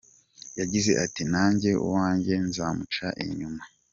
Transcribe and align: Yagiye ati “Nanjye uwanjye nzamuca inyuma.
Yagiye 0.59 0.91
ati 1.05 1.23
“Nanjye 1.31 1.69
uwanjye 1.85 2.33
nzamuca 2.47 3.07
inyuma. 3.23 3.61